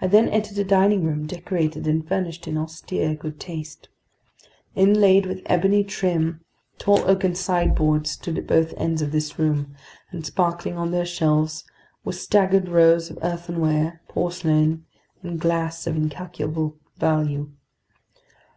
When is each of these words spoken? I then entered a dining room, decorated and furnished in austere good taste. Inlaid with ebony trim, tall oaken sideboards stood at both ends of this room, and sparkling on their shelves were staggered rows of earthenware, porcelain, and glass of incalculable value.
I 0.00 0.08
then 0.08 0.28
entered 0.30 0.58
a 0.58 0.64
dining 0.64 1.04
room, 1.04 1.24
decorated 1.24 1.86
and 1.86 2.04
furnished 2.04 2.48
in 2.48 2.58
austere 2.58 3.14
good 3.14 3.38
taste. 3.38 3.88
Inlaid 4.74 5.24
with 5.24 5.42
ebony 5.46 5.84
trim, 5.84 6.40
tall 6.78 7.08
oaken 7.08 7.36
sideboards 7.36 8.10
stood 8.10 8.38
at 8.38 8.48
both 8.48 8.74
ends 8.76 9.02
of 9.02 9.12
this 9.12 9.38
room, 9.38 9.76
and 10.10 10.26
sparkling 10.26 10.76
on 10.76 10.90
their 10.90 11.06
shelves 11.06 11.64
were 12.04 12.10
staggered 12.10 12.68
rows 12.68 13.08
of 13.08 13.20
earthenware, 13.22 14.02
porcelain, 14.08 14.84
and 15.22 15.38
glass 15.38 15.86
of 15.86 15.94
incalculable 15.94 16.76
value. 16.96 17.52